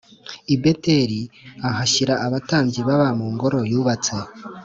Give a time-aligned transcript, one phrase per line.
[0.53, 1.21] I Beteli
[1.69, 4.15] ahashyira abatambyi baba mu ngoro yubatse